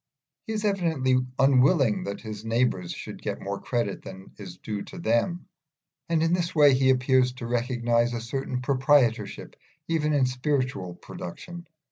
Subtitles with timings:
[0.47, 4.97] He is evidently unwilling that his neighbours should get more credit than is due to
[4.97, 5.45] them,
[6.09, 9.55] and in this way he appears to recognise a certain proprietorship
[9.87, 11.67] even in spiritual production.